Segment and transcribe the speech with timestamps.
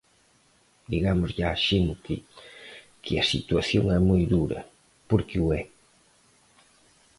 [0.93, 2.15] Digámoslle á xente
[3.03, 4.59] que a situación é moi dura,
[5.09, 5.61] porque o é.